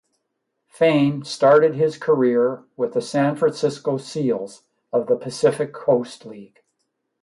Fain 0.65 1.23
started 1.23 1.75
his 1.75 1.95
career 1.95 2.63
with 2.75 2.93
the 2.93 3.03
San 3.03 3.35
Francisco 3.35 3.97
Seals 3.99 4.63
of 4.91 5.05
the 5.05 5.15
Pacific 5.15 5.73
Coast 5.73 6.25
League. 6.25 6.63